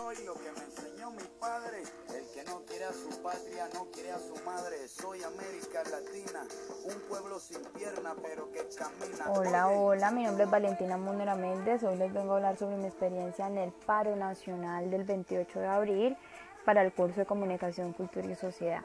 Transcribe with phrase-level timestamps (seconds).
[0.00, 1.82] soy lo que me enseñó mi padre.
[2.08, 4.88] El que no quiere a su patria no quiere a su madre.
[4.88, 6.40] Soy América Latina,
[6.84, 9.30] un pueblo sin pierna pero que camina.
[9.30, 11.82] Hola, hola, mi nombre es Valentina Munera Méndez.
[11.82, 15.66] Hoy les vengo a hablar sobre mi experiencia en el paro nacional del 28 de
[15.66, 16.16] abril
[16.64, 18.82] para el curso de Comunicación, Cultura y Sociedad.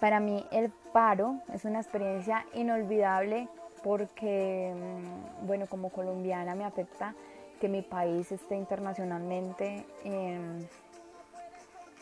[0.00, 3.48] Para mí el paro es una experiencia inolvidable
[3.82, 7.14] porque, mm, bueno, como colombiana me afecta
[7.58, 10.66] que mi país esté internacionalmente em,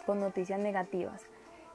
[0.05, 1.25] con noticias negativas.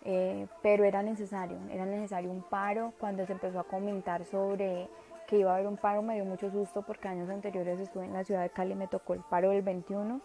[0.04, 2.94] Eh, pero era necesario, era necesario un paro.
[3.00, 4.88] Cuando se empezó a comentar sobre
[5.28, 8.14] que iba a haber un paro me dio mucho susto porque años anteriores estuve en
[8.14, 10.20] la ciudad de Cali y me tocó el paro del 21,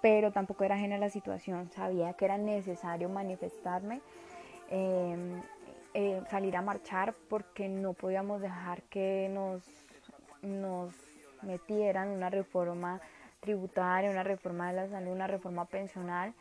[0.00, 4.00] pero tampoco era ajena a la situación, sabía que era necesario manifestarme,
[4.70, 5.42] em,
[5.94, 9.62] eh, salir a marchar porque no podíamos dejar que nos,
[10.42, 10.94] nos
[11.42, 13.00] metieran una reforma
[13.40, 16.32] tributaria, una reforma de la salud, una reforma pensional,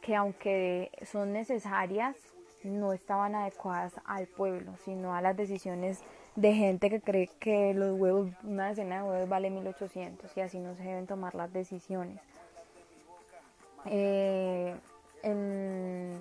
[0.00, 2.16] que aunque son necesarias,
[2.64, 6.02] no estaban adecuadas al pueblo, sino a las decisiones
[6.34, 10.58] de gente que cree que los huevos, una decena de huevos vale 1800 y así
[10.58, 12.20] no se deben tomar las decisiones.
[13.86, 14.74] Eh,
[15.22, 16.20] en,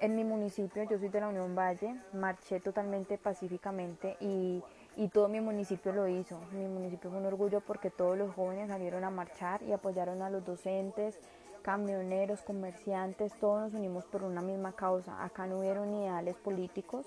[0.00, 4.62] en mi municipio, yo soy de la Unión Valle, marché totalmente pacíficamente y
[4.96, 6.38] y todo mi municipio lo hizo.
[6.52, 10.30] Mi municipio fue un orgullo porque todos los jóvenes salieron a marchar y apoyaron a
[10.30, 11.18] los docentes,
[11.62, 15.24] camioneros, comerciantes, todos nos unimos por una misma causa.
[15.24, 17.06] Acá no hubieron ideales políticos,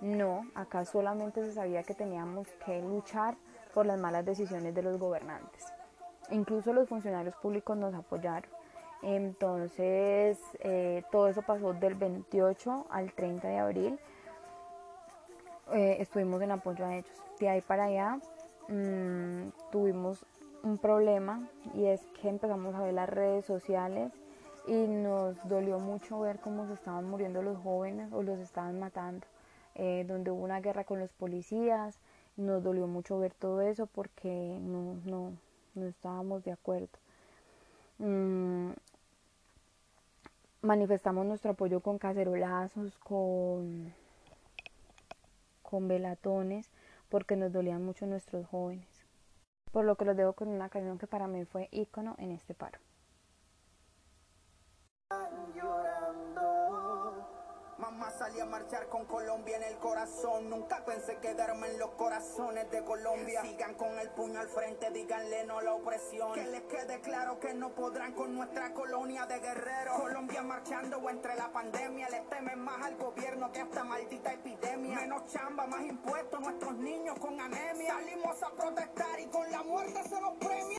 [0.00, 3.36] no, acá solamente se sabía que teníamos que luchar
[3.72, 5.72] por las malas decisiones de los gobernantes.
[6.30, 8.50] Incluso los funcionarios públicos nos apoyaron.
[9.02, 14.00] Entonces, eh, todo eso pasó del 28 al 30 de abril.
[15.72, 17.22] Eh, estuvimos en apoyo a ellos.
[17.40, 18.18] De ahí para allá
[18.68, 20.24] mmm, tuvimos
[20.62, 24.12] un problema y es que empezamos a ver las redes sociales
[24.66, 29.26] y nos dolió mucho ver cómo se estaban muriendo los jóvenes o los estaban matando,
[29.74, 31.98] eh, donde hubo una guerra con los policías,
[32.36, 35.32] nos dolió mucho ver todo eso porque no, no,
[35.74, 36.88] no estábamos de acuerdo.
[37.98, 38.70] Mm,
[40.62, 43.92] manifestamos nuestro apoyo con cacerolazos, con
[45.74, 46.70] con velatones,
[47.08, 48.86] porque nos dolían mucho nuestros jóvenes.
[49.72, 52.54] Por lo que los dejo con una canción que para mí fue ícono en este
[52.54, 52.78] paro.
[58.54, 60.48] Marchar con Colombia en el corazón.
[60.48, 63.42] Nunca pensé quedarme en los corazones de Colombia.
[63.42, 66.32] Sigan con el puño al frente, díganle no la opresión.
[66.34, 70.00] Que les quede claro que no podrán con nuestra colonia de guerreros.
[70.00, 72.08] Colombia marchando entre la pandemia.
[72.10, 75.00] Le temen más al gobierno que a esta maldita epidemia.
[75.00, 77.94] Menos chamba, más impuestos, nuestros niños con anemia.
[77.94, 80.64] Salimos a protestar y con la muerte se nos premia.